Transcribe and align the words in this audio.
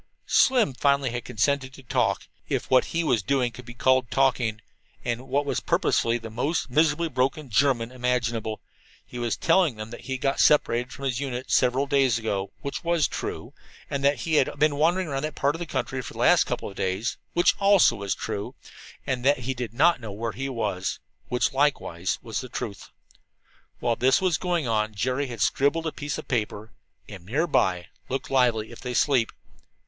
Slim 0.25 0.73
finally 0.73 1.11
had 1.11 1.25
consented 1.25 1.73
to 1.75 1.83
talk 1.83 2.27
if 2.49 2.71
what 2.71 2.85
he 2.85 3.03
was 3.03 3.21
doing 3.21 3.51
could 3.51 3.65
be 3.67 3.75
called 3.75 4.09
talking. 4.09 4.59
And 5.05 5.19
in 5.19 5.27
what 5.27 5.45
was 5.45 5.59
purposely 5.59 6.17
the 6.17 6.31
most 6.31 6.71
miserably 6.71 7.07
broken 7.07 7.51
German 7.51 7.91
imaginable, 7.91 8.61
he 9.05 9.19
was 9.19 9.37
telling 9.37 9.75
them 9.75 9.91
that 9.91 10.05
he 10.09 10.17
got 10.17 10.39
separated 10.39 10.91
from 10.91 11.05
his 11.05 11.19
unit 11.19 11.51
several 11.51 11.85
days 11.85 12.17
ago 12.17 12.51
(which 12.63 12.83
was 12.83 13.07
true), 13.07 13.53
and 13.91 14.03
that 14.03 14.21
he 14.21 14.37
had 14.37 14.57
been 14.57 14.75
wandering 14.75 15.07
about 15.07 15.21
that 15.21 15.35
part 15.35 15.53
of 15.53 15.59
the 15.59 15.67
country 15.67 16.01
for 16.01 16.13
the 16.13 16.19
last 16.19 16.45
couple 16.45 16.67
of 16.67 16.75
days 16.75 17.17
(which 17.33 17.55
also 17.59 17.95
was 17.95 18.15
true), 18.15 18.55
and 19.05 19.23
that 19.23 19.41
he 19.41 19.53
did 19.53 19.71
not 19.71 20.01
know 20.01 20.11
where 20.11 20.31
he 20.31 20.49
was 20.49 20.99
(which 21.27 21.53
likewise 21.53 22.17
was 22.23 22.41
the 22.41 22.49
truth). 22.49 22.89
While 23.79 23.97
this 23.97 24.19
was 24.19 24.39
going 24.39 24.67
on 24.67 24.95
Jerry 24.95 25.27
had 25.27 25.41
scribbled 25.41 25.85
upon 25.85 25.93
a 25.95 26.01
piece 26.01 26.17
of 26.17 26.27
paper: 26.27 26.71
"Am 27.07 27.23
near. 27.23 27.45
Look 28.09 28.31
lively 28.31 28.71
if 28.71 28.81
they 28.81 28.95
sleep." 28.95 29.31